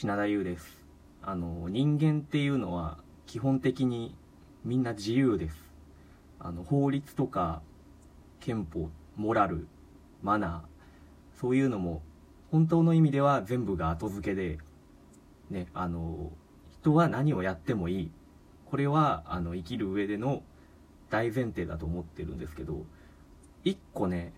[0.00, 0.86] 品田優です。
[1.22, 4.14] あの人間っていうのは基本的に
[4.64, 5.56] みんな自由です。
[6.38, 7.62] あの法律とか
[8.38, 9.66] 憲法モラル
[10.22, 12.00] マナーそういうのも
[12.52, 14.58] 本当の意味では全部が後付けで
[15.50, 16.30] ねあの
[16.80, 18.10] 人は何をやってもいい。
[18.66, 20.44] これはあの生きる上での
[21.10, 22.86] 大前提だと思ってるんですけど
[23.64, 24.32] 一個ね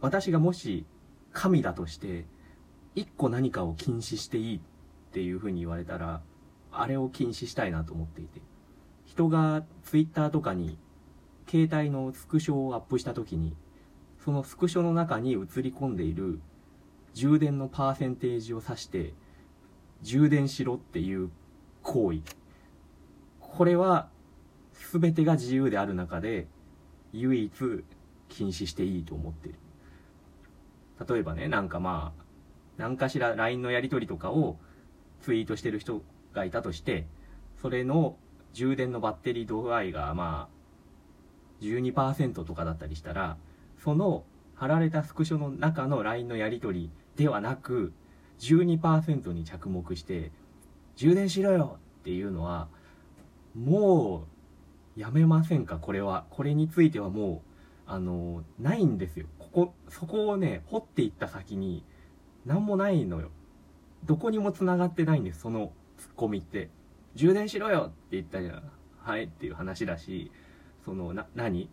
[0.00, 0.84] 私がもし
[1.32, 2.24] 神だとして
[2.94, 4.60] 一個何かを禁止していいっ
[5.12, 6.22] ていうふうに言われたら
[6.72, 8.40] あれを禁止したいなと思っていて。
[9.10, 10.78] 人がツイッターとかに
[11.48, 13.56] 携帯のスクショをアップした時に
[14.24, 16.40] そのスクショの中に映り込んでいる
[17.12, 19.12] 充電のパーセンテージを指して
[20.02, 21.30] 充電しろっていう
[21.82, 22.20] 行為。
[23.40, 24.08] これは
[24.92, 26.46] 全てが自由である中で
[27.12, 27.52] 唯一
[28.28, 29.54] 禁止していいと思ってる。
[31.08, 32.22] 例えばねなんかまあ
[32.80, 34.56] 何かしら LINE のやり取りとかを
[35.20, 36.02] ツイートしてる人
[36.32, 37.06] がいたとして
[37.60, 38.16] それの
[38.54, 43.36] 充電のバッテリー度合いがまあ12%とかだったりしたら
[43.84, 47.92] その貼られたスクショの中の LINE のやり取りではなく
[48.38, 50.32] 12%に着目して
[50.96, 52.68] 充電しろよっていうのは
[53.54, 54.24] も
[54.96, 55.78] うやめませんか？
[55.78, 56.24] これは。
[56.30, 57.42] これについてはも
[57.86, 59.26] うあのないんですよ。
[59.38, 61.84] ここそこをね掘っていった先に
[62.44, 63.30] 何もないのよ。
[64.04, 65.40] どこにも繋がってないんです。
[65.40, 66.70] そのツッコミって。
[67.16, 68.62] 充電しろよって言ったじゃん。
[68.98, 70.30] はいっていう話だし
[70.84, 71.68] そのな何？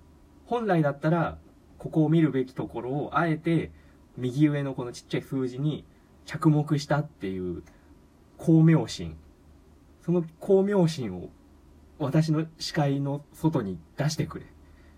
[0.46, 1.38] 本来だったら
[1.78, 3.72] ここを見るべきところをあえて
[4.18, 5.86] 右上のこのちっちゃい数字に
[6.26, 7.64] 着目したっていう
[8.38, 9.16] 巧妙心。
[10.04, 11.30] その巧妙心を
[12.00, 14.46] 私の視界の外に出してくれ。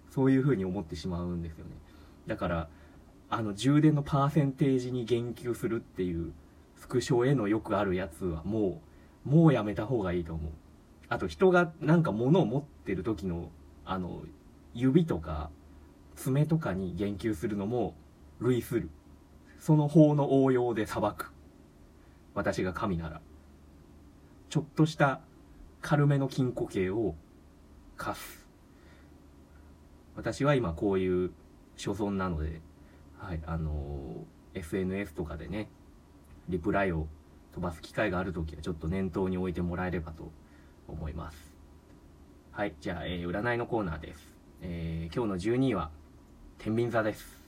[0.09, 1.71] そういうふうに思ってしまうんですよね。
[2.27, 2.69] だから
[3.29, 6.33] あの充電のパーセンテージに言及するっていう
[6.77, 8.81] スクショへのよくあるやつはも
[9.25, 10.51] うもうやめた方がいいと思う。
[11.09, 13.49] あと人がなんか物を持ってる時の
[13.85, 14.21] あの
[14.73, 15.49] 指とか
[16.15, 17.95] 爪とかに言及するのも
[18.39, 18.89] 類する。
[19.59, 21.31] その法の応用で裁く。
[22.33, 23.21] 私が神なら。
[24.49, 25.19] ちょっとした
[25.81, 27.15] 軽めの金庫刑を
[27.97, 28.47] 課す。
[30.15, 31.31] 私は今こういう
[31.75, 32.61] 所存なので
[33.19, 35.69] はいあの SNS とかでね
[36.47, 37.07] リプライを
[37.53, 40.31] 飛ばす機会がある時はちょっと念頭に置いてもらえればと
[40.87, 41.37] 思います。
[42.51, 45.91] はいじゃあ、えー、占いのコーナーです、えー、今日の12位は
[46.57, 47.39] 天秤座です。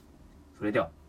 [0.58, 1.01] それでは。